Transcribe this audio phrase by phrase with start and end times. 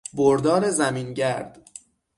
[0.13, 1.69] بردار زمینگرد